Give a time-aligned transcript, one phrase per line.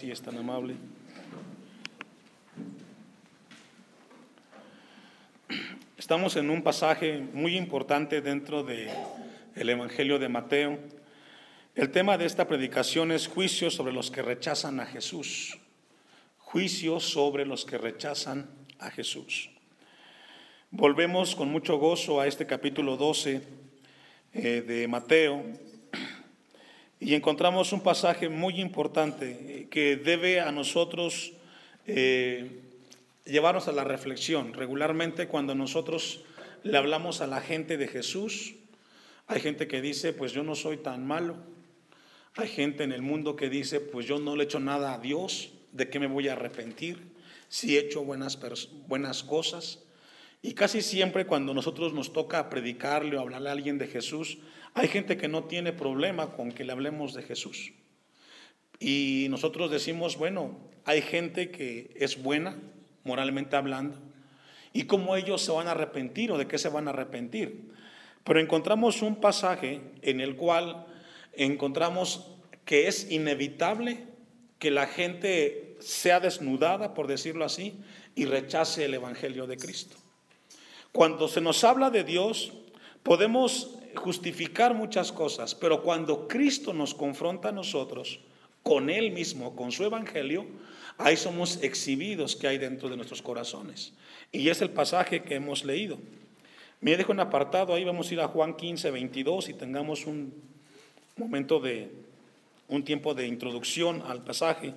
[0.00, 0.76] Si es tan amable.
[5.96, 8.90] Estamos en un pasaje muy importante dentro del
[9.56, 10.78] el Evangelio de Mateo.
[11.74, 15.58] El tema de esta predicación es juicio sobre los que rechazan a Jesús.
[16.38, 19.50] Juicio sobre los que rechazan a Jesús.
[20.70, 23.42] Volvemos con mucho gozo a este capítulo 12
[24.32, 25.42] eh, de Mateo
[27.00, 31.32] y encontramos un pasaje muy importante que debe a nosotros
[31.86, 32.60] eh,
[33.24, 34.52] llevarnos a la reflexión.
[34.52, 36.24] Regularmente cuando nosotros
[36.64, 38.56] le hablamos a la gente de Jesús,
[39.28, 41.36] hay gente que dice, pues yo no soy tan malo.
[42.34, 44.98] Hay gente en el mundo que dice, pues yo no le he hecho nada a
[44.98, 46.98] Dios, ¿de qué me voy a arrepentir?
[47.48, 48.38] Si he hecho buenas,
[48.86, 49.84] buenas cosas.
[50.40, 54.38] Y casi siempre cuando nosotros nos toca predicarle o hablarle a alguien de Jesús,
[54.78, 57.72] hay gente que no tiene problema con que le hablemos de Jesús.
[58.80, 62.58] Y nosotros decimos, bueno, hay gente que es buena,
[63.04, 63.98] moralmente hablando,
[64.72, 67.72] y cómo ellos se van a arrepentir o de qué se van a arrepentir.
[68.24, 70.86] Pero encontramos un pasaje en el cual
[71.32, 74.06] encontramos que es inevitable
[74.58, 77.80] que la gente sea desnudada, por decirlo así,
[78.14, 79.96] y rechace el Evangelio de Cristo.
[80.92, 82.52] Cuando se nos habla de Dios,
[83.02, 88.20] podemos justificar muchas cosas, pero cuando Cristo nos confronta a nosotros
[88.62, 90.46] con Él mismo, con su Evangelio,
[90.98, 93.94] ahí somos exhibidos que hay dentro de nuestros corazones.
[94.32, 95.98] Y es el pasaje que hemos leído.
[96.80, 100.32] Me dejo un apartado, ahí vamos a ir a Juan 15, 22 y tengamos un
[101.16, 101.90] momento de,
[102.68, 104.74] un tiempo de introducción al pasaje.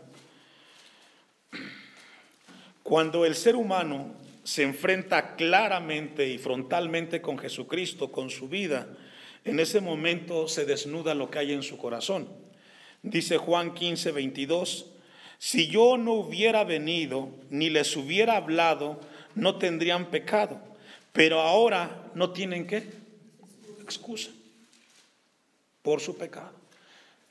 [2.82, 8.88] Cuando el ser humano se enfrenta claramente y frontalmente con Jesucristo, con su vida,
[9.44, 12.30] en ese momento se desnuda lo que hay en su corazón.
[13.02, 14.86] Dice Juan 15, 22,
[15.39, 19.00] si yo no hubiera venido ni les hubiera hablado,
[19.33, 20.61] no tendrían pecado,
[21.11, 22.88] pero ahora no tienen qué?
[23.82, 24.32] Excusa
[25.82, 26.54] por su pecado.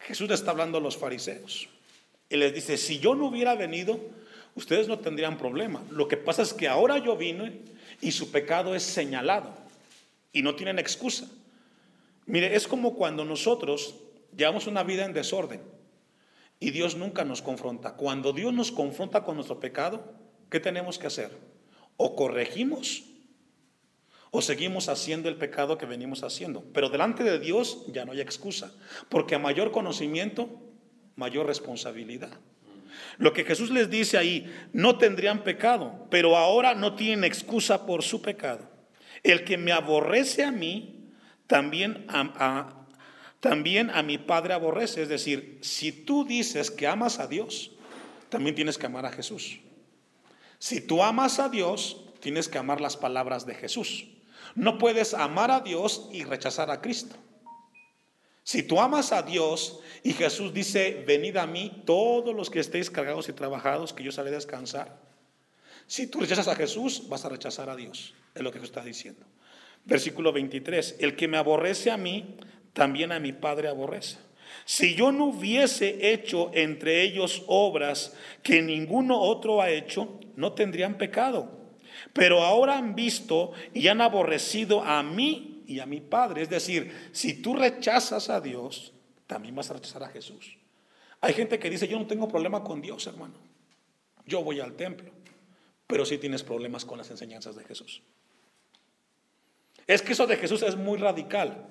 [0.00, 1.68] Jesús está hablando a los fariseos
[2.28, 4.00] y les dice, si yo no hubiera venido,
[4.54, 5.82] ustedes no tendrían problema.
[5.90, 7.60] Lo que pasa es que ahora yo vine
[8.00, 9.54] y su pecado es señalado
[10.32, 11.28] y no tienen excusa.
[12.26, 13.96] Mire, es como cuando nosotros
[14.36, 15.60] llevamos una vida en desorden
[16.58, 17.96] y Dios nunca nos confronta.
[17.96, 20.12] Cuando Dios nos confronta con nuestro pecado,
[20.50, 21.36] ¿qué tenemos que hacer?
[21.96, 23.04] O corregimos
[24.30, 26.62] o seguimos haciendo el pecado que venimos haciendo.
[26.72, 28.72] Pero delante de Dios ya no hay excusa,
[29.08, 30.48] porque a mayor conocimiento,
[31.16, 32.30] mayor responsabilidad.
[33.19, 38.03] Lo que Jesús les dice ahí, no tendrían pecado, pero ahora no tienen excusa por
[38.03, 38.69] su pecado.
[39.22, 41.10] El que me aborrece a mí,
[41.47, 42.87] también a,
[43.41, 45.03] también a mi Padre aborrece.
[45.03, 47.72] Es decir, si tú dices que amas a Dios,
[48.28, 49.60] también tienes que amar a Jesús.
[50.59, 54.06] Si tú amas a Dios, tienes que amar las palabras de Jesús.
[54.54, 57.16] No puedes amar a Dios y rechazar a Cristo.
[58.50, 62.90] Si tú amas a Dios y Jesús dice, venid a mí todos los que estéis
[62.90, 64.98] cargados y trabajados, que yo os haré descansar.
[65.86, 68.12] Si tú rechazas a Jesús, vas a rechazar a Dios.
[68.34, 69.24] Es lo que Jesús está diciendo.
[69.84, 72.38] Versículo 23, el que me aborrece a mí,
[72.72, 74.18] también a mi Padre aborrece.
[74.64, 80.98] Si yo no hubiese hecho entre ellos obras que ninguno otro ha hecho, no tendrían
[80.98, 81.56] pecado.
[82.12, 86.42] Pero ahora han visto y han aborrecido a mí y a mi Padre.
[86.42, 88.92] Es decir, si tú rechazas a Dios,
[89.28, 90.58] también vas a rechazar a Jesús.
[91.20, 93.34] Hay gente que dice, yo no tengo problema con Dios, hermano.
[94.26, 95.12] Yo voy al templo.
[95.86, 98.03] Pero sí tienes problemas con las enseñanzas de Jesús.
[99.86, 101.69] Es que eso de Jesús es muy radical.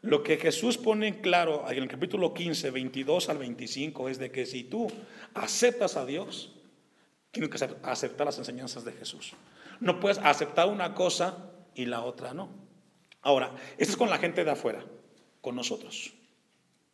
[0.00, 4.30] Lo que Jesús pone en claro en el capítulo 15, 22 al 25 es de
[4.30, 4.86] que si tú
[5.34, 6.52] aceptas a Dios,
[7.32, 9.32] tienes que aceptar las enseñanzas de Jesús.
[9.80, 12.69] No puedes aceptar una cosa y la otra no.
[13.22, 14.84] Ahora, esto es con la gente de afuera,
[15.40, 16.12] con nosotros.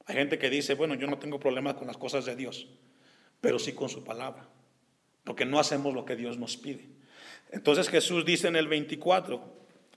[0.07, 2.69] Hay gente que dice, bueno, yo no tengo problema con las cosas de Dios,
[3.41, 4.49] pero sí con su palabra,
[5.25, 6.89] porque no hacemos lo que Dios nos pide.
[7.51, 9.43] Entonces Jesús dice en el 24,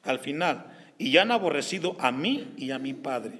[0.04, 3.40] al final, y ya han aborrecido a mí y a mi Padre.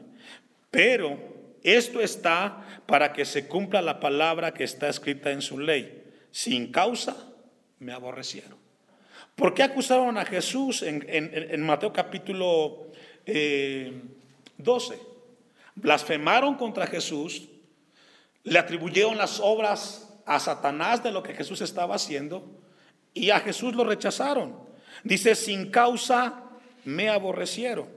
[0.72, 1.20] Pero
[1.64, 6.04] esto está para que se cumpla la palabra que está escrita en su ley.
[6.32, 7.34] Sin causa
[7.80, 8.59] me aborrecieron.
[9.40, 12.88] ¿Por qué acusaron a Jesús en, Mateo capítulo
[13.26, 14.94] 12?
[14.94, 15.00] Eh,
[15.76, 17.48] Blasfemaron contra Jesús,
[18.44, 22.44] le atribuyeron las obras a Satanás de lo que Jesús estaba haciendo
[23.14, 24.58] y a Jesús lo rechazaron.
[25.06, 26.44] Dice, sin causa
[26.84, 27.88] me aborrecieron.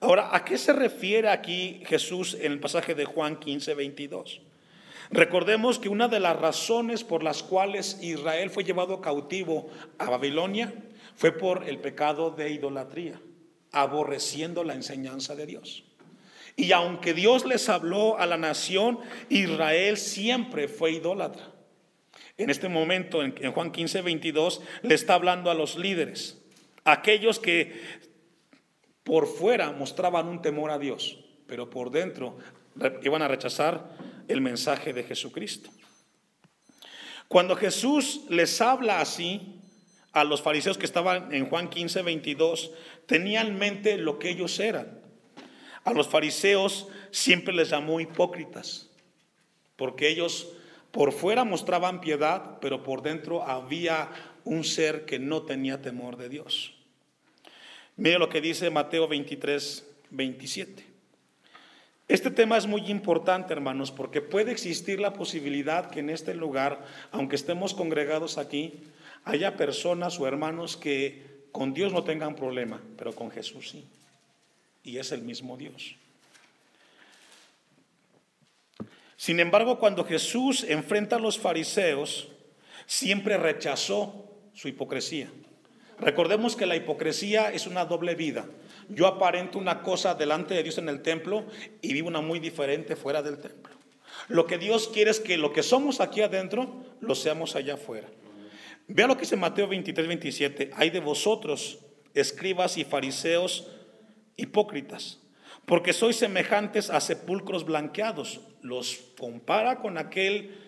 [0.00, 4.42] Ahora, ¿a qué se refiere aquí Jesús en el pasaje de Juan 15, 22?
[5.10, 10.72] Recordemos que una de las razones por las cuales Israel fue llevado cautivo a Babilonia
[11.20, 13.20] fue por el pecado de idolatría,
[13.72, 15.84] aborreciendo la enseñanza de Dios.
[16.56, 21.52] Y aunque Dios les habló a la nación, Israel siempre fue idólatra.
[22.38, 26.38] En este momento, en Juan 15, 22, le está hablando a los líderes,
[26.84, 27.78] aquellos que
[29.04, 32.38] por fuera mostraban un temor a Dios, pero por dentro
[33.02, 33.94] iban a rechazar
[34.26, 35.68] el mensaje de Jesucristo.
[37.28, 39.59] Cuando Jesús les habla así
[40.12, 42.72] a los fariseos que estaban en Juan 15, 22,
[43.06, 45.00] tenía en mente lo que ellos eran.
[45.84, 48.90] A los fariseos siempre les llamó hipócritas,
[49.76, 50.48] porque ellos
[50.90, 54.10] por fuera mostraban piedad, pero por dentro había
[54.44, 56.74] un ser que no tenía temor de Dios.
[57.96, 60.84] Mire lo que dice Mateo 23, 27.
[62.08, 66.84] Este tema es muy importante, hermanos, porque puede existir la posibilidad que en este lugar,
[67.12, 68.82] aunque estemos congregados aquí,
[69.24, 73.84] haya personas o hermanos que con Dios no tengan problema, pero con Jesús sí.
[74.82, 75.96] Y es el mismo Dios.
[79.16, 82.28] Sin embargo, cuando Jesús enfrenta a los fariseos,
[82.86, 85.30] siempre rechazó su hipocresía.
[85.98, 88.46] Recordemos que la hipocresía es una doble vida.
[88.88, 91.44] Yo aparento una cosa delante de Dios en el templo
[91.82, 93.74] y vivo una muy diferente fuera del templo.
[94.28, 98.08] Lo que Dios quiere es que lo que somos aquí adentro lo seamos allá afuera.
[98.92, 100.70] Vea lo que dice Mateo 23, 27.
[100.74, 101.78] Hay de vosotros,
[102.12, 103.68] escribas y fariseos
[104.36, 105.20] hipócritas,
[105.64, 108.40] porque sois semejantes a sepulcros blanqueados.
[108.62, 110.58] Los compara con aquel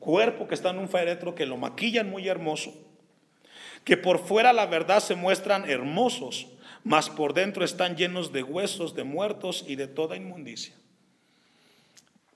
[0.00, 2.74] cuerpo que está en un féretro que lo maquillan muy hermoso,
[3.84, 6.48] que por fuera la verdad se muestran hermosos,
[6.82, 10.74] mas por dentro están llenos de huesos, de muertos y de toda inmundicia.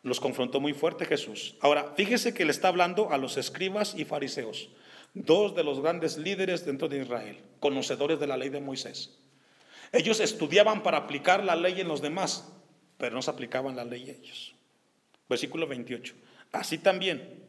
[0.05, 1.57] Los confrontó muy fuerte Jesús.
[1.61, 4.71] Ahora, fíjese que le está hablando a los escribas y fariseos,
[5.17, 9.19] dos de los grandes líderes dentro de Israel, conocedores de la ley de Moisés.
[9.93, 12.53] Ellos estudiaban para aplicar la ley en los demás,
[12.99, 14.55] pero no se aplicaban la ley ellos.
[15.29, 16.15] Versículo 28.
[16.53, 17.45] Así también,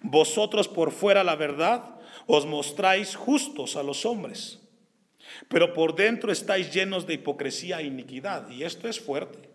[0.00, 4.60] vosotros por fuera la verdad os mostráis justos a los hombres
[5.48, 8.48] pero por dentro estáis llenos de hipocresía e iniquidad.
[8.50, 9.49] Y esto es fuerte.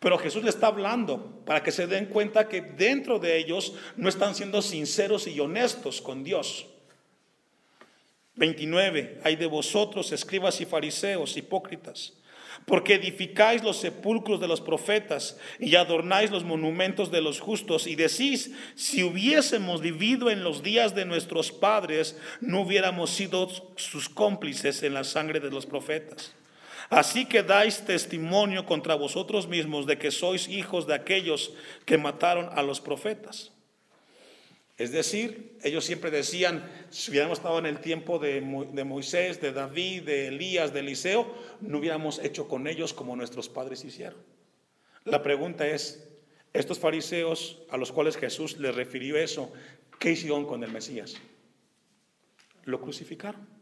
[0.00, 4.08] Pero Jesús le está hablando para que se den cuenta que dentro de ellos no
[4.08, 6.66] están siendo sinceros y honestos con Dios.
[8.36, 9.20] 29.
[9.24, 12.12] Hay de vosotros, escribas y fariseos, hipócritas
[12.66, 17.96] porque edificáis los sepulcros de los profetas y adornáis los monumentos de los justos y
[17.96, 24.82] decís, si hubiésemos vivido en los días de nuestros padres, no hubiéramos sido sus cómplices
[24.82, 26.34] en la sangre de los profetas.
[26.90, 31.52] Así que dais testimonio contra vosotros mismos de que sois hijos de aquellos
[31.84, 33.52] que mataron a los profetas.
[34.78, 40.04] Es decir, ellos siempre decían, si hubiéramos estado en el tiempo de, Moisés, de David,
[40.04, 44.22] de Elías, de Eliseo, no hubiéramos hecho con ellos como nuestros padres hicieron.
[45.04, 46.08] La pregunta es,
[46.54, 49.52] estos fariseos a los cuales Jesús les refirió eso,
[49.98, 51.16] ¿qué hicieron con el Mesías?
[52.64, 53.57] Lo crucificaron.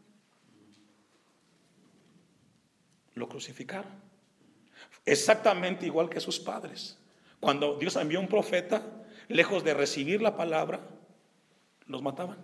[3.17, 3.91] Lo crucificaron.
[5.05, 6.97] Exactamente igual que sus padres.
[7.39, 8.83] Cuando Dios envió un profeta,
[9.27, 10.87] lejos de recibir la palabra,
[11.87, 12.37] los mataban.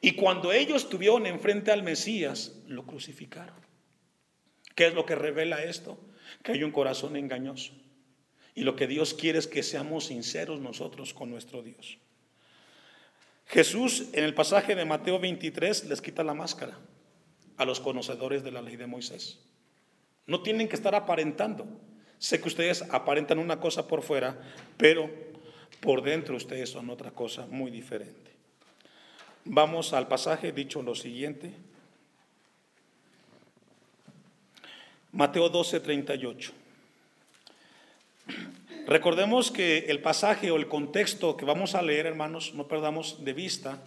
[0.00, 3.56] Y cuando ellos tuvieron enfrente al Mesías, lo crucificaron.
[4.74, 5.98] ¿Qué es lo que revela esto?
[6.42, 7.72] Que hay un corazón engañoso.
[8.54, 11.98] Y lo que Dios quiere es que seamos sinceros nosotros con nuestro Dios.
[13.46, 16.78] Jesús en el pasaje de Mateo 23 les quita la máscara
[17.56, 19.40] a los conocedores de la ley de Moisés.
[20.28, 21.66] No tienen que estar aparentando.
[22.18, 24.38] Sé que ustedes aparentan una cosa por fuera,
[24.76, 25.10] pero
[25.80, 28.30] por dentro ustedes son otra cosa muy diferente.
[29.44, 31.52] Vamos al pasaje dicho lo siguiente.
[35.12, 36.52] Mateo 12, 38.
[38.86, 43.32] Recordemos que el pasaje o el contexto que vamos a leer, hermanos, no perdamos de
[43.32, 43.82] vista,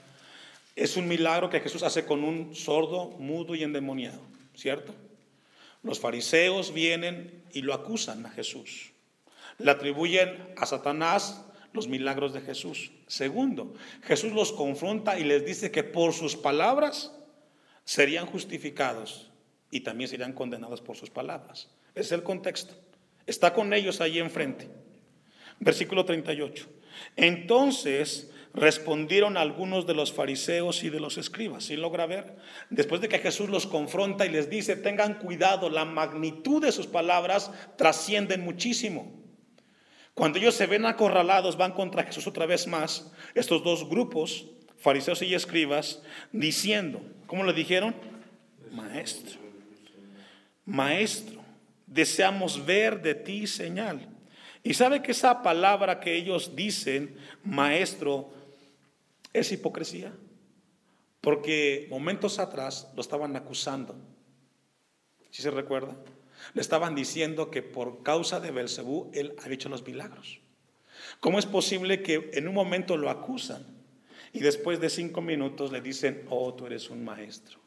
[0.76, 4.22] es un milagro que Jesús hace con un sordo, mudo y endemoniado,
[4.56, 4.96] ¿cierto?
[5.84, 8.92] Los fariseos vienen y lo acusan a Jesús.
[9.58, 12.92] Le atribuyen a Satanás los milagros de Jesús.
[13.08, 13.74] Segundo,
[14.04, 17.14] Jesús los confronta y les dice que por sus palabras
[17.84, 19.32] serían justificados
[19.70, 21.70] y también serían condenados por sus palabras.
[21.96, 22.76] Es el contexto.
[23.26, 24.70] Está con ellos ahí enfrente.
[25.60, 26.68] Versículo 38.
[27.16, 31.66] Entonces respondieron algunos de los fariseos y de los escribas.
[31.66, 32.36] ¿Sí logra ver?
[32.70, 36.88] Después de que Jesús los confronta y les dice, tengan cuidado, la magnitud de sus
[36.88, 39.22] palabras trascienden muchísimo.
[40.14, 45.22] Cuando ellos se ven acorralados, van contra Jesús otra vez más, estos dos grupos, fariseos
[45.22, 47.96] y escribas, diciendo, ¿cómo le dijeron?
[48.72, 49.40] Maestro,
[50.66, 51.42] maestro,
[51.88, 54.08] deseamos ver de ti señal.
[54.64, 58.32] Y sabe que esa palabra que ellos dicen, maestro,
[59.34, 60.14] es hipocresía.
[61.22, 63.96] Porque momentos atrás lo estaban acusando.
[65.30, 65.96] ¿Sí se recuerda?
[66.54, 70.40] Le estaban diciendo que por causa de Belcebú él había hecho los milagros.
[71.20, 73.66] ¿Cómo es posible que en un momento lo acusan
[74.34, 77.60] y después de cinco minutos le dicen, oh, tú eres un maestro,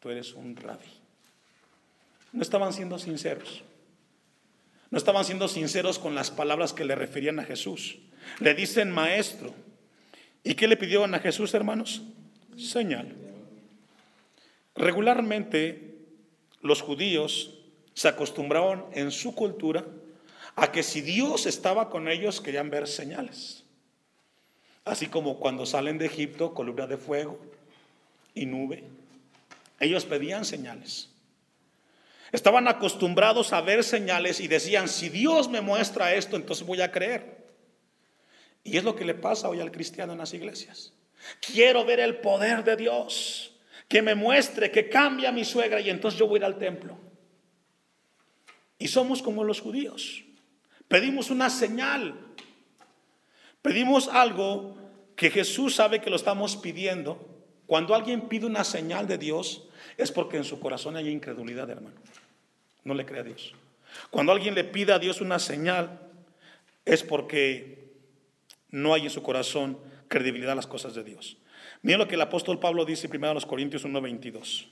[0.00, 0.90] tú eres un rabí?
[2.32, 3.62] No estaban siendo sinceros.
[4.90, 7.98] No estaban siendo sinceros con las palabras que le referían a Jesús.
[8.40, 9.54] Le dicen maestro.
[10.44, 12.02] ¿Y qué le pidieron a Jesús, hermanos?
[12.56, 13.16] Señal.
[14.74, 15.96] Regularmente
[16.60, 17.58] los judíos
[17.94, 19.84] se acostumbraban en su cultura
[20.56, 23.64] a que si Dios estaba con ellos querían ver señales.
[24.84, 27.38] Así como cuando salen de Egipto, columna de fuego
[28.34, 28.84] y nube.
[29.78, 31.08] Ellos pedían señales.
[32.32, 36.90] Estaban acostumbrados a ver señales y decían, si Dios me muestra esto, entonces voy a
[36.90, 37.41] creer.
[38.64, 40.92] Y es lo que le pasa hoy al cristiano en las iglesias.
[41.40, 43.56] Quiero ver el poder de Dios,
[43.88, 46.58] que me muestre, que cambie a mi suegra y entonces yo voy a ir al
[46.58, 46.96] templo.
[48.78, 50.24] Y somos como los judíos.
[50.88, 52.14] Pedimos una señal.
[53.60, 54.76] Pedimos algo
[55.14, 57.28] que Jesús sabe que lo estamos pidiendo.
[57.66, 61.96] Cuando alguien pide una señal de Dios, es porque en su corazón hay incredulidad, hermano
[62.84, 63.54] no le cree a Dios.
[64.10, 66.00] Cuando alguien le pide a Dios una señal,
[66.84, 67.81] es porque
[68.72, 71.36] no hay en su corazón credibilidad a las cosas de Dios.
[71.82, 74.66] Miren lo que el apóstol Pablo dice primero a los Corintios 1:22.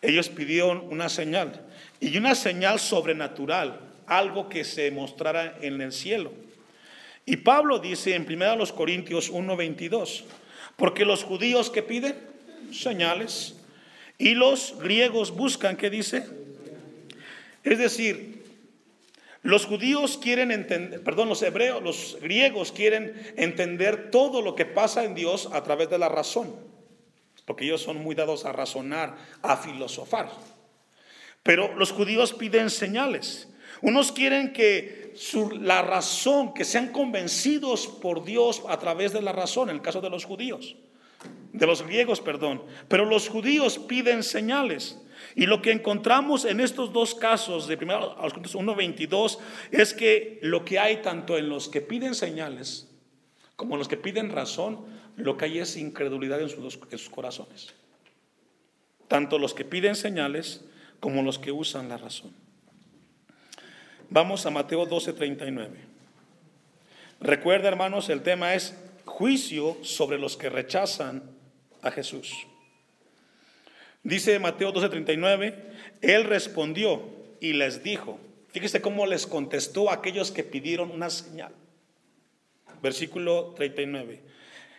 [0.00, 1.60] Ellos pidieron una señal
[2.00, 6.32] y una señal sobrenatural, algo que se mostrara en el cielo.
[7.26, 10.24] Y Pablo dice en primero a los Corintios 1:22,
[10.76, 12.16] porque los judíos que piden
[12.70, 13.56] señales
[14.18, 16.26] y los griegos buscan, ¿qué dice?
[17.62, 18.43] Es decir,
[19.44, 25.04] los judíos quieren entender, perdón, los hebreos, los griegos quieren entender todo lo que pasa
[25.04, 26.56] en Dios a través de la razón,
[27.44, 30.30] porque ellos son muy dados a razonar, a filosofar.
[31.42, 33.46] Pero los judíos piden señales.
[33.82, 35.12] Unos quieren que
[35.60, 40.00] la razón, que sean convencidos por Dios a través de la razón, en el caso
[40.00, 40.74] de los judíos,
[41.54, 42.62] de los griegos, perdón.
[42.88, 45.00] Pero los judíos piden señales.
[45.36, 49.38] Y lo que encontramos en estos dos casos de 1 a los 1.22
[49.70, 52.90] es que lo que hay tanto en los que piden señales
[53.56, 54.84] como en los que piden razón,
[55.16, 57.72] lo que hay es incredulidad en sus, en sus corazones.
[59.06, 60.64] Tanto los que piden señales
[60.98, 62.32] como los que usan la razón.
[64.10, 65.68] Vamos a Mateo 12:39.
[67.20, 71.33] Recuerda, hermanos, el tema es juicio sobre los que rechazan
[71.84, 72.34] a Jesús.
[74.02, 75.54] Dice Mateo 12:39,
[76.02, 77.02] Él respondió
[77.40, 81.52] y les dijo, fíjese cómo les contestó a aquellos que pidieron una señal.
[82.82, 84.22] Versículo 39,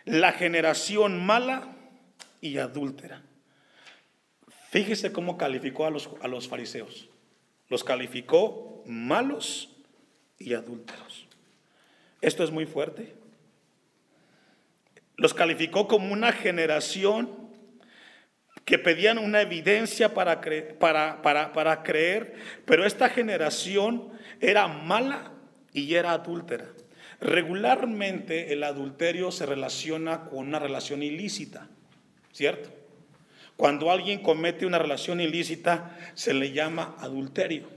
[0.04, 1.76] la generación mala
[2.40, 3.22] y adúltera.
[4.70, 7.08] Fíjese cómo calificó a los, a los fariseos.
[7.68, 9.70] Los calificó malos
[10.38, 11.26] y adúlteros.
[12.20, 13.14] Esto es muy fuerte.
[15.16, 17.46] Los calificó como una generación
[18.66, 20.40] que pedían una evidencia para,
[20.78, 25.32] para, para, creer, pero esta generación era mala
[25.72, 26.66] y era adúltera.
[27.20, 31.68] Regularmente el adulterio se relaciona con una relación ilícita,
[32.32, 32.70] ¿cierto?
[33.56, 37.68] Cuando alguien comete una relación ilícita se le llama adulterio.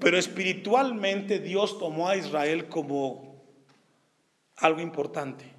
[0.00, 3.42] Pero espiritualmente Dios tomó a Israel como
[4.56, 5.51] algo importante.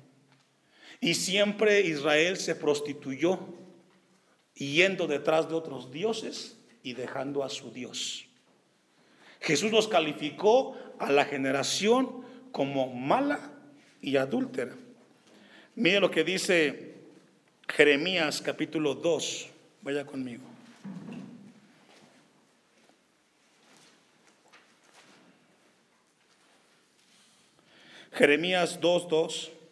[1.03, 3.37] Y siempre Israel se prostituyó
[4.55, 8.25] yendo detrás de otros dioses y dejando a su Dios.
[9.41, 13.51] Jesús nos calificó a la generación como mala
[14.01, 14.77] y adúltera.
[15.75, 16.95] Mire lo que dice
[17.67, 19.49] Jeremías capítulo 2.
[19.81, 20.43] Vaya conmigo.
[28.13, 29.62] Jeremías 2.2.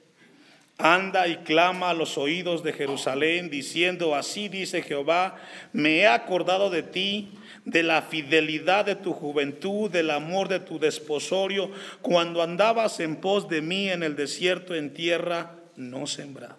[0.81, 5.38] Anda y clama a los oídos de Jerusalén, diciendo, así dice Jehová,
[5.73, 7.29] me he acordado de ti,
[7.65, 11.71] de la fidelidad de tu juventud, del amor de tu desposorio,
[12.01, 16.57] cuando andabas en pos de mí en el desierto, en tierra no sembrada.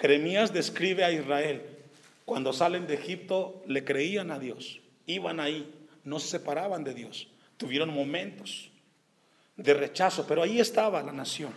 [0.00, 1.62] Jeremías describe a Israel.
[2.26, 5.72] Cuando salen de Egipto le creían a Dios, iban ahí,
[6.04, 8.70] no se separaban de Dios, Tuvieron momentos
[9.56, 11.52] de rechazo, pero ahí estaba la nación.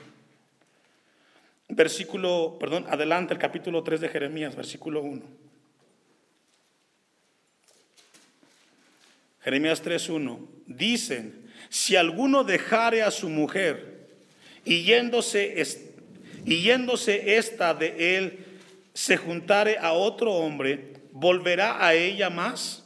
[1.68, 5.22] Versículo, perdón, adelante el capítulo 3 de Jeremías, versículo 1.
[9.42, 10.40] Jeremías 3:1.
[10.66, 14.08] Dicen, si alguno dejare a su mujer
[14.66, 15.64] y yéndose,
[16.46, 18.46] y yéndose esta de él,
[18.94, 22.86] se juntare a otro hombre, ¿volverá a ella más?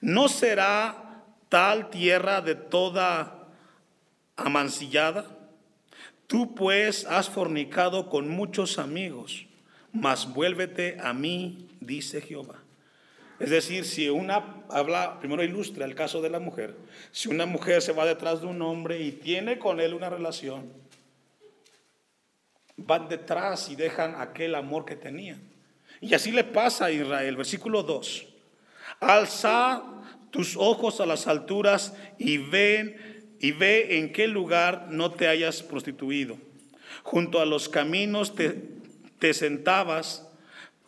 [0.00, 3.41] ¿No será tal tierra de toda
[4.44, 5.26] amancillada?
[6.26, 9.46] Tú pues has fornicado con muchos amigos,
[9.92, 12.62] mas vuélvete a mí, dice Jehová.
[13.38, 16.76] Es decir, si una, habla, primero ilustra el caso de la mujer,
[17.10, 20.72] si una mujer se va detrás de un hombre y tiene con él una relación,
[22.76, 25.40] van detrás y dejan aquel amor que tenían.
[26.00, 28.26] Y así le pasa a Israel, versículo 2.
[29.00, 29.82] Alza
[30.30, 33.11] tus ojos a las alturas y ven
[33.42, 36.38] y ve en qué lugar no te hayas prostituido.
[37.02, 40.28] Junto a los caminos te, sentabas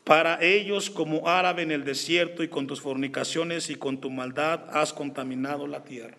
[0.05, 4.67] para ellos como árabe en el desierto y con tus fornicaciones y con tu maldad
[4.71, 6.17] has contaminado la tierra.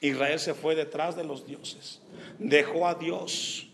[0.00, 2.00] Israel se fue detrás de los dioses,
[2.38, 3.68] dejó a Dios,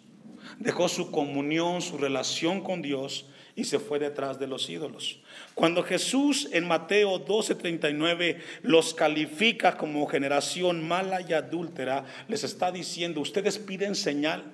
[0.59, 3.27] dejó su comunión, su relación con Dios
[3.57, 5.21] y se fue detrás de los ídolos.
[5.55, 13.21] Cuando Jesús en Mateo 12:39 los califica como generación mala y adúltera, les está diciendo,
[13.21, 14.45] ustedes piden señal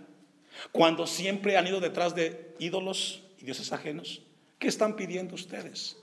[0.72, 4.22] cuando siempre han ido detrás de ídolos y dioses ajenos.
[4.58, 5.96] ¿Qué están pidiendo ustedes?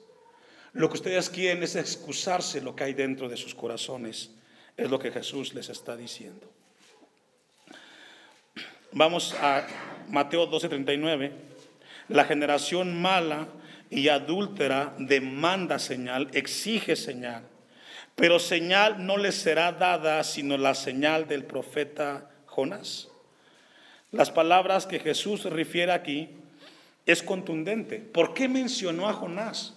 [0.74, 4.32] Lo que ustedes quieren es excusarse lo que hay dentro de sus corazones.
[4.76, 6.52] Es lo que Jesús les está diciendo.
[8.92, 9.68] Vamos a
[10.08, 11.47] Mateo 12:39.
[12.10, 13.48] La generación mala
[13.90, 17.44] y adúltera demanda señal, exige señal.
[18.16, 23.10] Pero señal no les será dada sino la señal del profeta Jonás.
[24.12, 26.30] Las palabras que Jesús refiere aquí
[27.06, 27.98] es contundente.
[28.00, 29.76] ¿Por qué mencionó a Jonás?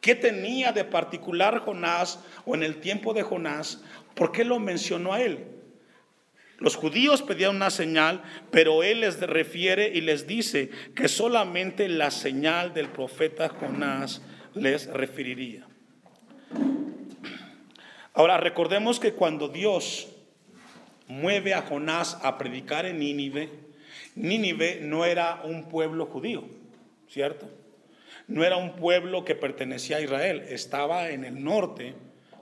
[0.00, 3.82] ¿Qué tenía de particular Jonás o en el tiempo de Jonás?
[4.14, 5.46] ¿Por qué lo mencionó a él?
[6.62, 8.22] Los judíos pedían una señal,
[8.52, 14.22] pero él les refiere y les dice que solamente la señal del profeta Jonás
[14.54, 15.66] les referiría.
[18.14, 20.06] Ahora recordemos que cuando Dios
[21.08, 23.50] mueve a Jonás a predicar en Nínive,
[24.14, 26.44] Nínive no era un pueblo judío,
[27.08, 27.50] ¿cierto?
[28.28, 31.94] No era un pueblo que pertenecía a Israel, estaba en el norte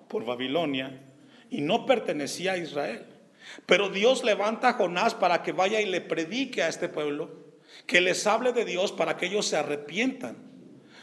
[0.08, 1.00] por Babilonia
[1.48, 3.06] y no pertenecía a Israel.
[3.66, 7.30] Pero Dios levanta a Jonás para que vaya y le predique a este pueblo,
[7.86, 10.50] que les hable de Dios para que ellos se arrepientan.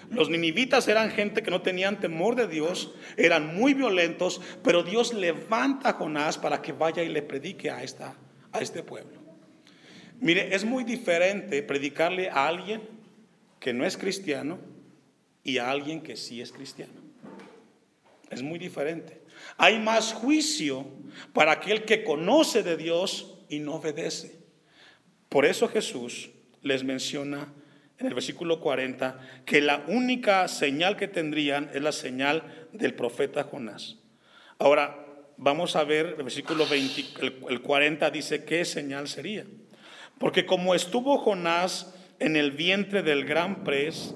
[0.10, 5.14] Los ninivitas eran gente que no tenían temor de Dios, eran muy violentos, pero Dios
[5.14, 8.16] levanta a Jonás para que vaya y le predique a, esta,
[8.54, 9.20] a este pueblo.
[10.20, 12.82] Mire, es muy diferente predicarle a alguien
[13.60, 14.60] que no es cristiano
[15.44, 16.94] y a alguien que sí es cristiano.
[18.30, 19.22] Es muy diferente.
[19.58, 20.86] Hay más juicio
[21.34, 24.40] para aquel que conoce de Dios y no obedece.
[25.30, 26.30] Por eso Jesús
[26.62, 27.54] les menciona
[27.98, 33.44] en el versículo 40 que la única señal que tendrían es la señal del profeta
[33.44, 33.98] Jonás.
[34.60, 35.06] Ahora,
[35.38, 37.06] vamos a ver el versículo 20,
[37.50, 39.46] el 40 dice qué señal sería.
[40.20, 44.16] Porque como estuvo Jonás en el vientre del gran pres,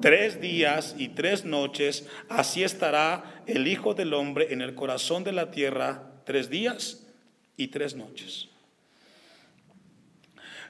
[0.00, 5.32] tres días y tres noches, así estará el Hijo del Hombre en el corazón de
[5.32, 7.06] la tierra tres días
[7.56, 8.48] y tres noches.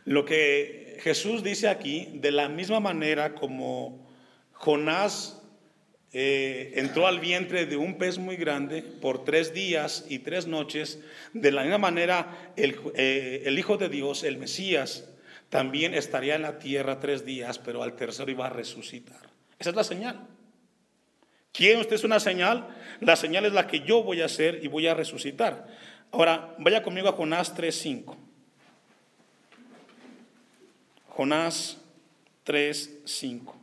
[0.05, 4.07] Lo que Jesús dice aquí, de la misma manera como
[4.53, 5.43] Jonás
[6.13, 11.01] eh, entró al vientre de un pez muy grande por tres días y tres noches.
[11.33, 15.09] De la misma manera, el, eh, el, Hijo de Dios, el Mesías,
[15.49, 19.21] también estaría en la tierra tres días, pero al tercero iba a resucitar.
[19.59, 20.27] Esa es la señal.
[21.53, 22.69] ¿Quién usted es una señal?
[23.01, 25.67] La señal es la que yo voy a hacer y voy a resucitar.
[26.13, 28.17] Ahora, vaya conmigo a Jonás 3.5.
[31.09, 31.79] Jonás
[32.45, 33.55] 3.5.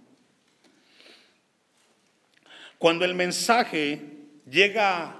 [2.79, 4.01] Cuando el mensaje
[4.49, 5.15] llega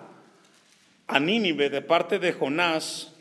[1.07, 3.12] a Nínive de parte de Jonás,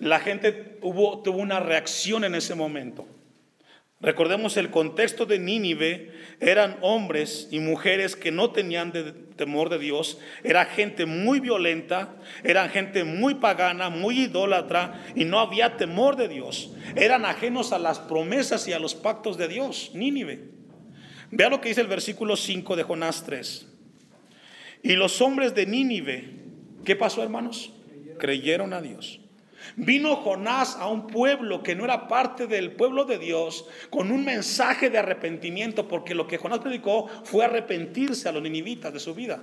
[0.00, 3.06] la gente tuvo una reacción en ese momento.
[4.02, 6.10] Recordemos el contexto de Nínive,
[6.40, 8.92] eran hombres y mujeres que no tenían
[9.36, 15.38] temor de Dios, era gente muy violenta, eran gente muy pagana, muy idólatra y no
[15.38, 16.72] había temor de Dios.
[16.96, 20.48] Eran ajenos a las promesas y a los pactos de Dios, Nínive.
[21.30, 23.66] Vea lo que dice el versículo 5 de Jonás 3.
[24.82, 26.24] Y los hombres de Nínive,
[26.86, 27.74] ¿qué pasó hermanos?
[28.18, 29.19] Creyeron a Dios.
[29.76, 34.24] Vino Jonás a un pueblo que no era parte del pueblo de Dios con un
[34.24, 39.14] mensaje de arrepentimiento, porque lo que Jonás predicó fue arrepentirse a los ninivitas de su
[39.14, 39.42] vida.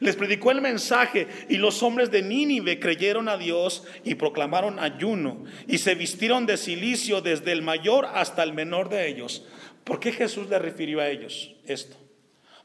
[0.00, 5.44] Les predicó el mensaje y los hombres de Nínive creyeron a Dios y proclamaron ayuno
[5.66, 9.44] y se vistieron de silicio desde el mayor hasta el menor de ellos.
[9.84, 11.96] ¿Por qué Jesús le refirió a ellos esto?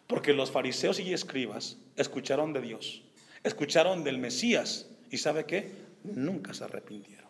[0.07, 3.03] Porque los fariseos y escribas escucharon de Dios,
[3.43, 5.86] escucharon del Mesías y ¿sabe qué?
[6.15, 7.29] Nunca se arrepintieron.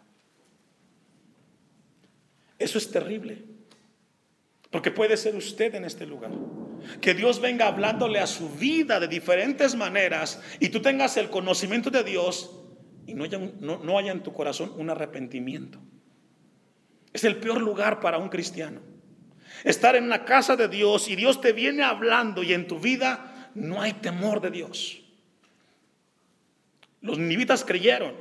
[2.59, 3.43] Eso es terrible.
[4.71, 6.31] Porque puede ser usted en este lugar.
[7.01, 11.89] Que Dios venga hablándole a su vida de diferentes maneras y tú tengas el conocimiento
[11.89, 12.51] de Dios
[13.05, 15.79] y no haya, no, haya en tu corazón un arrepentimiento.
[17.13, 18.81] Es el peor lugar para un cristiano.
[19.63, 23.51] Estar en una casa de Dios y Dios te viene hablando y en tu vida
[23.55, 25.01] no hay temor de Dios.
[27.01, 28.13] Los nivitas creyeron.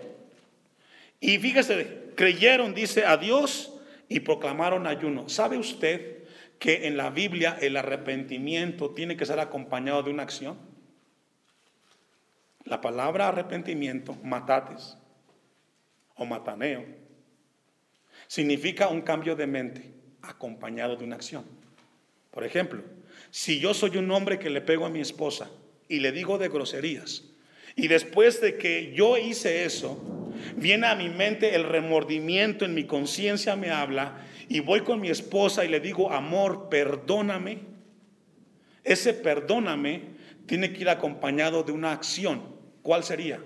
[1.27, 3.73] Y fíjese, creyeron, dice, a Dios
[4.09, 5.29] y proclamaron ayuno.
[5.29, 6.19] ¿Sabe usted
[6.61, 10.57] que en la Biblia el arrepentimiento tiene que ser acompañado de una acción?
[12.63, 14.97] La palabra arrepentimiento, matates
[16.15, 16.87] o mataneo,
[18.29, 21.45] significa un cambio de mente acompañado de una acción.
[22.31, 22.85] Por ejemplo,
[23.33, 25.51] si yo soy un hombre que le pego a mi esposa
[25.89, 27.25] y le digo de groserías,
[27.75, 30.26] y después de que yo hice eso,
[30.57, 35.09] viene a mi mente el remordimiento, en mi conciencia me habla, y voy con mi
[35.09, 37.61] esposa y le digo, amor, perdóname,
[38.85, 40.03] ese perdóname
[40.47, 42.57] tiene que ir acompañado de una acción.
[42.83, 43.43] ¿Cuál sería?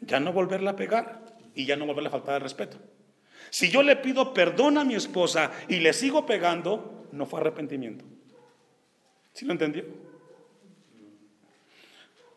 [0.00, 1.22] Ya no volverla a pegar
[1.54, 2.78] y ya no volverle a faltar el respeto.
[3.50, 8.04] Si yo le pido perdón a mi esposa y le sigo pegando, no fue arrepentimiento.
[9.34, 9.84] ¿Sí lo entendió?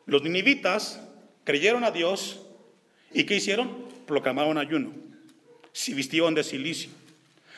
[0.05, 1.01] Los ninivitas
[1.45, 2.41] creyeron a Dios
[3.13, 3.85] y ¿qué hicieron?
[4.05, 5.05] Proclamaron ayuno
[5.75, 6.89] si vistieron de silicio,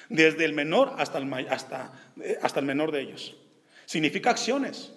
[0.09, 3.35] desde el menor hasta el, hasta, eh, hasta el menor de ellos.
[3.85, 4.91] Significa acciones.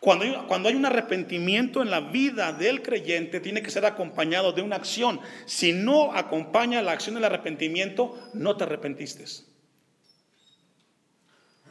[0.00, 4.52] Cuando hay, cuando hay un arrepentimiento en la vida del creyente, tiene que ser acompañado
[4.52, 5.20] de una acción.
[5.46, 9.24] Si no acompaña la acción del arrepentimiento, no te arrepentiste.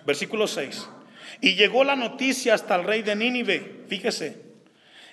[0.06, 0.88] Versículo 6.
[1.41, 4.52] Y llegó la noticia hasta el rey de Nínive, fíjese,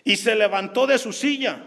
[0.05, 1.67] y se levantó de su silla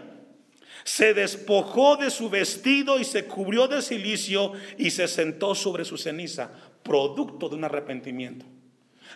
[0.84, 5.96] se despojó de su vestido y se cubrió de silicio y se sentó sobre su
[5.96, 8.44] ceniza, producto de un arrepentimiento.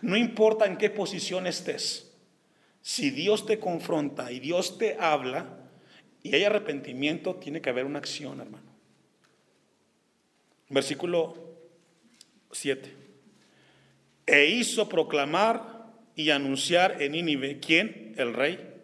[0.00, 2.11] No importa en qué posición estés,
[2.81, 5.59] si Dios te confronta y Dios te habla
[6.22, 8.66] y hay arrepentimiento, tiene que haber una acción, hermano.
[10.70, 11.54] Versículo
[12.50, 12.94] 7.
[14.26, 18.14] E hizo proclamar y anunciar en Nínive, ¿quién?
[18.16, 18.77] El rey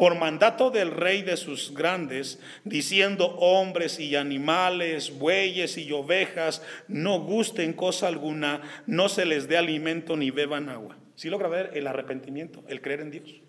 [0.00, 7.20] por mandato del rey de sus grandes, diciendo hombres y animales, bueyes y ovejas, no
[7.20, 10.96] gusten cosa alguna, no se les dé alimento ni beban agua.
[11.16, 13.42] Si logra ver el arrepentimiento, el creer en Dios.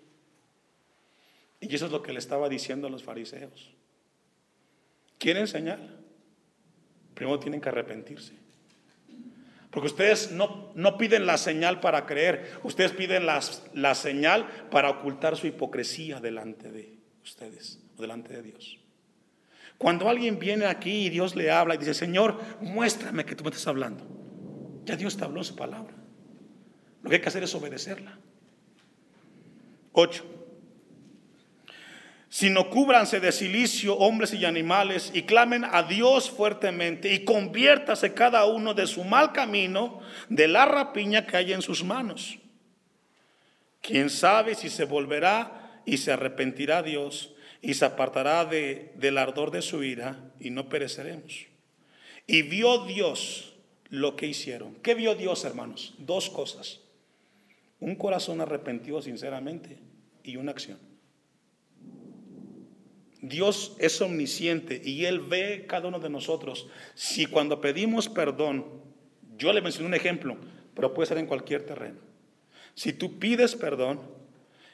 [1.58, 3.72] Y eso es lo que le estaba diciendo a los fariseos.
[5.16, 6.00] ¿Quieren señal?
[7.14, 8.41] Primero tienen que arrepentirse.
[9.72, 15.34] Porque ustedes no, no piden la señal para creer, ustedes piden la, señal para ocultar
[15.34, 18.78] su hipocresía delante de ustedes o delante de Dios.
[19.78, 23.50] Cuando alguien viene aquí y Dios le habla y dice, Señor, muéstrame que tú me
[23.50, 24.04] estás hablando.
[24.84, 25.94] Ya Dios te habló en su palabra.
[27.02, 28.18] Lo que hay que hacer es obedecerla.
[29.92, 30.41] 8
[32.32, 38.46] sino cúbranse de silicio hombres y animales y clamen a Dios fuertemente y conviértase cada
[38.46, 42.38] uno de su mal camino, de la rapiña que hay en sus manos.
[43.82, 49.50] Quién sabe si se volverá y se arrepentirá Dios y se apartará de, del ardor
[49.50, 51.48] de su ira y no pereceremos.
[52.26, 53.56] Y vio Dios
[53.90, 54.76] lo que hicieron.
[54.76, 55.92] ¿Qué vio Dios, hermanos?
[55.98, 56.80] Dos cosas.
[57.78, 59.76] Un corazón arrepentido sinceramente
[60.24, 60.91] y una acción.
[63.22, 66.66] Dios es omnisciente y Él ve cada uno de nosotros.
[66.94, 68.66] Si cuando pedimos perdón,
[69.38, 70.36] yo le mencioné un ejemplo,
[70.74, 72.00] pero puede ser en cualquier terreno.
[72.74, 74.00] Si tú pides perdón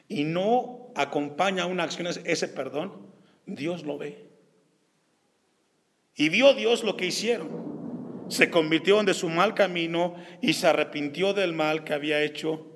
[0.09, 3.07] y no acompaña una acción ese perdón,
[3.45, 4.25] Dios lo ve.
[6.17, 8.27] Y vio Dios lo que hicieron.
[8.29, 12.67] Se convirtió de su mal camino y se arrepintió del mal que había hecho,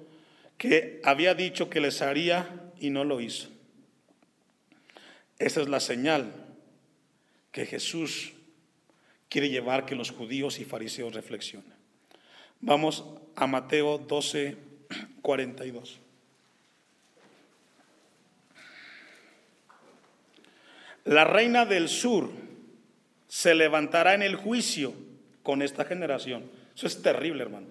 [0.59, 3.52] que había dicho que les haría y no lo hizo.
[5.43, 6.33] Esa es la señal
[7.51, 8.33] que Jesús
[9.29, 11.75] quiere llevar que los judíos y fariseos reflexionen.
[12.61, 14.57] Vamos a Mateo 12,
[15.21, 15.99] 42.
[21.07, 22.31] La reina del sur
[23.27, 24.95] se levantará en el juicio
[25.43, 26.49] con esta generación.
[26.77, 27.67] Eso es terrible, hermano.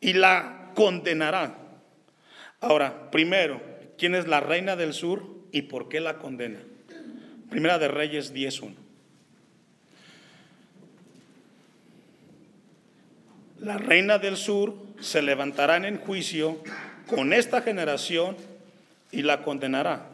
[0.00, 1.56] Y la condenará.
[2.60, 3.67] Ahora, primero,
[3.98, 6.60] ¿quién es la reina del sur y por qué la condena?
[7.50, 8.74] Primera de Reyes 10.1.
[13.60, 16.62] La reina del sur se levantará en juicio
[17.06, 18.36] con esta generación
[19.10, 20.10] y la condenará,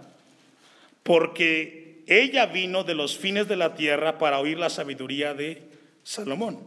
[1.02, 5.62] porque ella vino de los fines de la tierra para oír la sabiduría de
[6.04, 6.58] Salomón.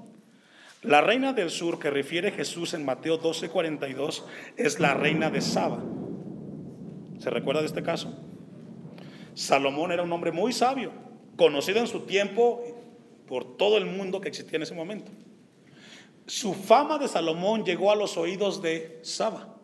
[0.83, 4.23] La reina del sur que refiere Jesús en Mateo 12:42
[4.57, 5.81] es la reina de Saba.
[7.19, 8.13] ¿Se recuerda de este caso?
[9.33, 10.91] Salomón era un hombre muy sabio,
[11.35, 12.63] conocido en su tiempo
[13.27, 15.11] por todo el mundo que existía en ese momento.
[16.25, 19.55] Su fama de Salomón llegó a los oídos de Saba,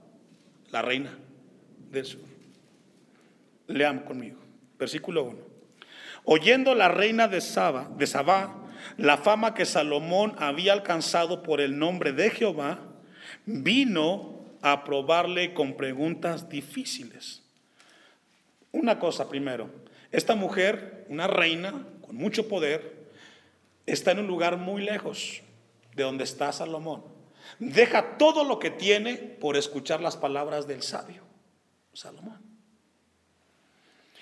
[0.72, 1.18] la reina
[1.92, 2.22] del sur.
[3.68, 4.40] Lean conmigo,
[4.78, 5.40] versículo 1.
[6.26, 8.64] Oyendo la reina de Saba, de Sabá,
[8.98, 12.80] la fama que Salomón había alcanzado por el nombre de Jehová,
[13.46, 17.43] vino a probarle con preguntas difíciles.
[18.74, 19.70] Una cosa primero,
[20.12, 23.08] esta mujer, una reina con mucho poder,
[23.86, 25.42] está en un lugar muy lejos,
[25.96, 27.04] de donde está Salomón.
[27.60, 31.24] Deja todo lo que tiene por escuchar las palabras del sabio,
[31.94, 32.42] Salomón.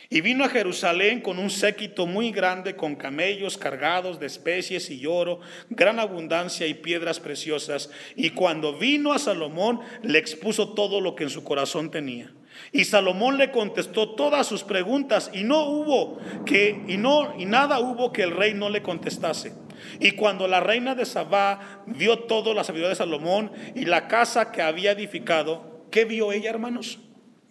[0.10, 5.06] Y vino a Jerusalén con un séquito muy grande, con camellos cargados de especies y
[5.06, 7.90] oro, gran abundancia y piedras preciosas.
[8.18, 12.34] Y cuando vino a Salomón, le expuso todo lo que en su corazón tenía.
[12.72, 17.80] Y Salomón le contestó todas sus preguntas y no hubo que y no y nada
[17.80, 19.54] hubo que el rey no le contestase.
[20.00, 24.52] Y cuando la reina de Sabá vio toda la sabiduría de Salomón y la casa
[24.52, 27.00] que había edificado, ¿qué vio ella, hermanos?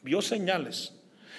[0.03, 0.94] Vio señales.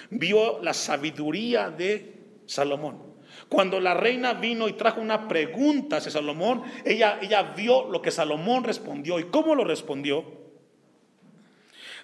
[0.10, 3.12] Vio la sabiduría de Salomón.
[3.50, 8.12] Cuando la reina vino y trajo una pregunta hacia Salomón, ella, ella vio lo que
[8.12, 9.20] Salomón respondió.
[9.20, 10.41] ¿Y cómo lo respondió?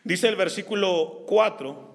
[0.03, 1.87] Dice el versículo 4,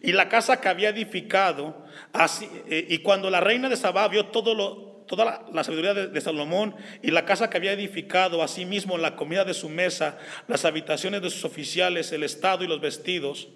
[0.00, 4.26] y la casa que había edificado, así, eh, y cuando la reina de Sabá vio
[4.26, 9.16] todo lo, toda la, sabiduría de, Salomón y la casa que había edificado, asimismo la
[9.16, 13.48] comida de su mesa, las habitaciones de sus oficiales, el estado y los vestidos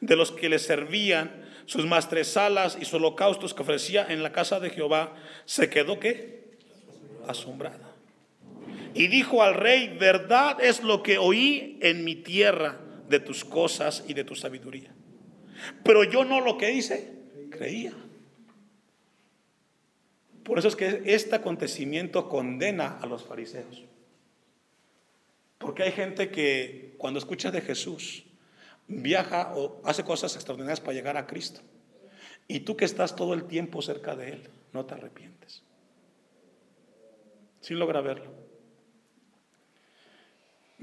[0.00, 4.60] de los que le servían, sus maestresalas y sus holocaustos que ofrecía en la casa
[4.60, 6.44] de Jehová, se quedó que
[7.26, 7.92] asombrada.
[8.94, 14.04] Y dijo al rey, verdad es lo que oí en mi tierra de tus cosas
[14.08, 14.94] y de tu sabiduría.
[15.82, 17.12] Pero yo no lo que hice,
[17.50, 17.92] creía.
[20.42, 23.84] Por eso es que este acontecimiento condena a los fariseos.
[25.58, 28.24] Porque hay gente que cuando escucha de Jesús
[28.86, 31.60] viaja o hace cosas extraordinarias para llegar a Cristo.
[32.46, 35.62] Y tú que estás todo el tiempo cerca de Él, no te arrepientes.
[37.60, 38.43] Sin logra verlo.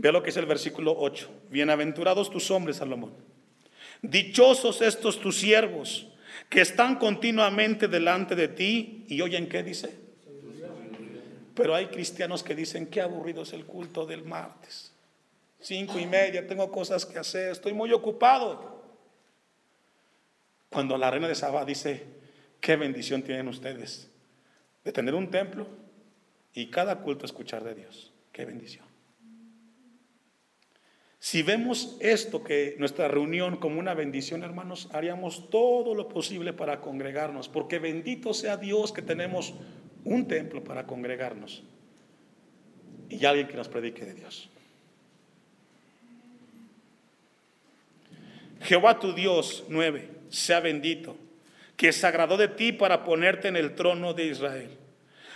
[0.02, 1.30] Vea lo que es el versículo 8.
[1.52, 3.14] Bienaventurados tus hombres, Salomón.
[4.02, 6.08] Dichosos estos tus siervos
[6.50, 9.96] que están continuamente delante de ti y oyen qué dice.
[11.54, 14.92] Pero hay cristianos que dicen, qué aburrido es el culto del martes.
[15.60, 18.82] Cinco y media, tengo cosas que hacer, estoy muy ocupado.
[20.72, 22.08] Cuando la reina de Saba dice,
[22.60, 24.10] qué bendición tienen ustedes
[24.84, 25.68] de tener un templo
[26.56, 28.12] y cada culto escuchar de Dios.
[28.32, 28.91] Qué bendición.
[31.24, 36.82] Si vemos esto, que nuestra reunión como una bendición, hermanos, haríamos todo lo posible para
[36.82, 39.54] congregarnos, porque bendito sea Dios que tenemos
[40.04, 41.62] un templo para congregarnos
[43.08, 44.50] y alguien que nos predique de Dios.
[48.62, 51.16] Jehová tu Dios, nueve, sea bendito,
[51.78, 54.72] que se agradó de ti para ponerte en el trono de Israel.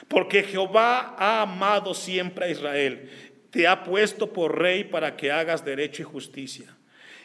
[0.08, 3.10] Porque Jehová ha amado siempre a Israel
[3.56, 6.76] te ha puesto por rey para que hagas derecho y justicia.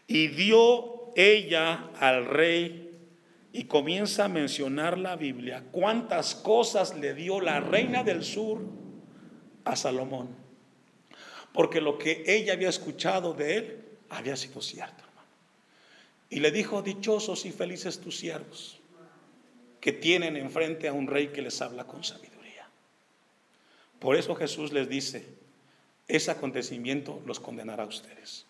[0.07, 2.97] Y dio ella al rey
[3.53, 8.61] y comienza a mencionar la Biblia cuántas cosas le dio la reina del sur
[9.65, 10.29] a Salomón.
[11.53, 15.29] Porque lo que ella había escuchado de él había sido cierto, hermano.
[16.29, 18.79] Y le dijo, dichosos y felices tus siervos,
[19.81, 22.69] que tienen enfrente a un rey que les habla con sabiduría.
[23.99, 25.40] Por eso Jesús les dice,
[26.11, 28.47] ese acontecimiento los condenará a ustedes.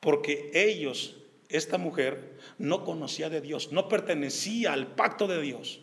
[0.00, 1.16] Porque ellos,
[1.48, 5.80] esta mujer, no conocía de Dios, no pertenecía al pacto de Dios,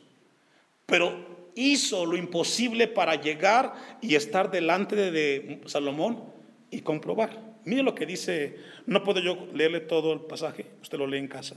[0.86, 6.23] pero hizo lo imposible para llegar y estar delante de, Salomón
[6.71, 7.39] y comprobar.
[7.65, 11.27] Mire lo que dice, no puedo yo leerle todo el pasaje, usted lo lee en
[11.27, 11.56] casa.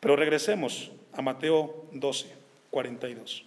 [0.00, 2.28] Pero regresemos a Mateo 12,
[2.70, 3.44] 42.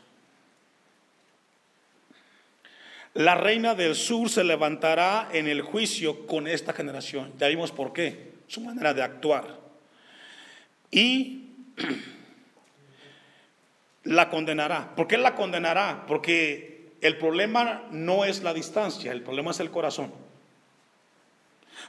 [3.13, 7.33] La reina del sur se levantará en el juicio con esta generación.
[7.37, 9.59] Ya vimos por qué, su manera de actuar.
[10.91, 11.49] Y
[14.05, 14.95] la condenará.
[14.95, 16.05] ¿Por qué la condenará?
[16.07, 20.13] Porque el problema no es la distancia, el problema es el corazón.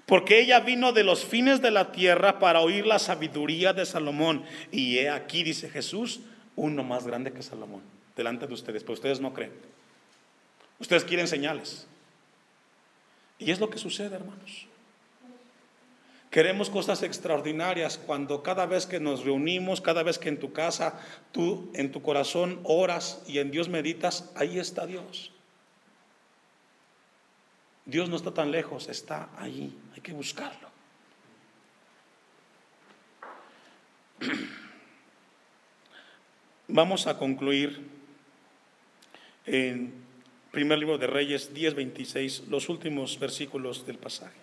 [0.07, 4.45] Porque ella vino de los fines de la tierra para oír la sabiduría de Salomón.
[4.73, 6.21] Y he aquí, dice Jesús,
[6.57, 7.83] uno más grande que Salomón,
[8.17, 9.53] delante de ustedes, pero ustedes no creen.
[10.83, 11.87] Ustedes quieren señales.
[13.39, 14.67] Y es lo que sucede, hermanos.
[16.29, 21.01] Queremos cosas extraordinarias cuando cada vez que nos reunimos, cada vez que en tu casa,
[21.31, 25.31] tú en tu corazón oras y en Dios meditas, ahí está Dios.
[27.85, 30.69] Dios no está tan lejos, está ahí, hay que buscarlo.
[36.67, 37.89] Vamos a concluir
[39.47, 40.02] en
[40.53, 44.42] primer libro de Reyes 10:26, los últimos versículos del pasaje.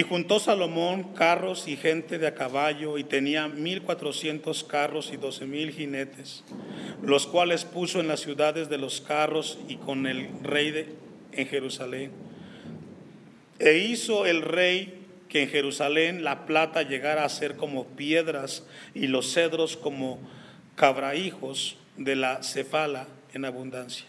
[0.00, 5.18] Y juntó Salomón carros y gente de a caballo, y tenía mil cuatrocientos carros y
[5.18, 6.42] doce mil jinetes,
[7.02, 10.94] los cuales puso en las ciudades de los carros y con el rey de,
[11.32, 12.12] en Jerusalén.
[13.58, 19.06] E hizo el rey que en Jerusalén la plata llegara a ser como piedras y
[19.06, 20.18] los cedros como
[20.76, 24.06] cabrahijos de la cefala en abundancia.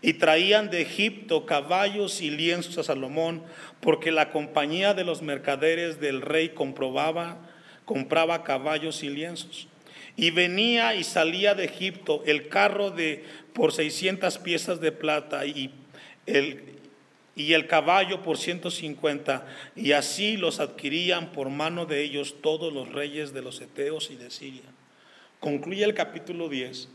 [0.00, 3.42] Y traían de Egipto caballos y lienzos a Salomón,
[3.80, 7.38] porque la compañía de los mercaderes del rey comprobaba,
[7.84, 9.66] compraba caballos y lienzos.
[10.16, 15.72] Y venía y salía de Egipto el carro de por 600 piezas de plata y
[16.26, 16.62] el,
[17.34, 22.92] y el caballo por 150, y así los adquirían por mano de ellos todos los
[22.92, 24.62] reyes de los Eteos y de Siria.
[25.38, 26.88] Concluye el capítulo 10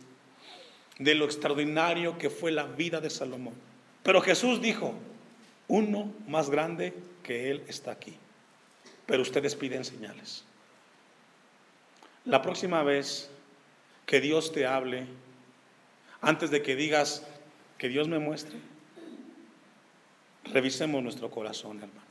[1.00, 3.54] de lo extraordinario que fue la vida de Salomón.
[4.04, 4.94] Pero Jesús dijo,
[5.68, 8.16] uno más grande que Él está aquí.
[9.06, 10.44] Pero ustedes piden señales.
[12.26, 13.30] La próxima vez
[14.06, 15.08] que Dios te hable,
[16.22, 17.26] antes de que digas
[17.78, 18.58] que Dios me muestre,
[20.46, 22.04] revisemos nuestro corazón, hermanos.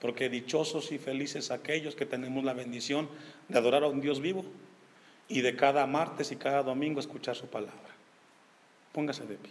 [0.00, 3.08] Porque dichosos y felices aquellos que tenemos la bendición
[3.48, 4.44] de adorar a un Dios vivo
[5.28, 7.91] y de cada martes y cada domingo escuchar su palabra.
[8.92, 9.38] Póngase de pie.